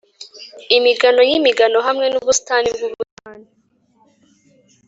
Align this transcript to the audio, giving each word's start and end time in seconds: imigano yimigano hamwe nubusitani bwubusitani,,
imigano 0.77 1.21
yimigano 1.29 1.77
hamwe 1.87 2.05
nubusitani 2.07 2.67
bwubusitani,, 2.75 3.47